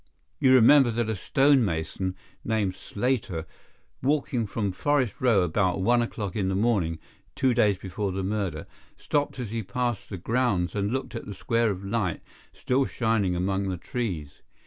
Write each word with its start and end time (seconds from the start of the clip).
"You 0.39 0.55
remember 0.55 0.89
that 0.89 1.11
a 1.11 1.15
stonemason, 1.15 2.15
named 2.43 2.73
Slater, 2.75 3.45
walking 4.01 4.47
from 4.47 4.71
Forest 4.71 5.13
Row 5.19 5.43
about 5.43 5.79
one 5.81 6.01
o'clock 6.01 6.35
in 6.35 6.49
the 6.49 6.55
morning—two 6.55 7.53
days 7.53 7.77
before 7.77 8.11
the 8.11 8.23
murder—stopped 8.23 9.37
as 9.37 9.51
he 9.51 9.61
passed 9.61 10.09
the 10.09 10.17
grounds 10.17 10.73
and 10.73 10.91
looked 10.91 11.13
at 11.13 11.27
the 11.27 11.35
square 11.35 11.69
of 11.69 11.85
light 11.85 12.23
still 12.51 12.85
shining 12.85 13.35
among 13.35 13.69
the 13.69 13.77
trees. 13.77 14.41